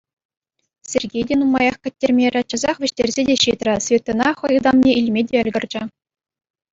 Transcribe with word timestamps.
Сергей 0.91 1.23
те 1.29 1.33
нумаях 1.41 1.75
кӗттермерӗ, 1.87 2.41
часах 2.53 2.77
вӗҫтерсе 2.85 3.21
те 3.27 3.35
ҫитрӗ, 3.43 3.75
Светӑна 3.89 4.29
хӑй 4.41 4.55
ытамне 4.61 4.91
илме 5.03 5.21
те 5.33 5.45
ӗлкӗрчӗ. 5.49 5.81